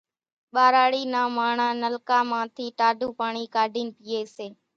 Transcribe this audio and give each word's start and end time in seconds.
ٻاراڙِي 0.53 1.01
نان 1.13 1.27
ماڻۿان 1.37 1.73
نلڪان 1.83 2.23
مان 2.31 2.43
ٿِي 2.55 2.65
ٽاڍون 2.77 3.11
پاڻِي 3.19 3.43
ڪاڍينَ 3.55 3.87
پيئيَ 3.97 4.19
سي۔ 4.35 4.47